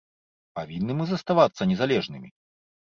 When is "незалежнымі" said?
1.75-2.29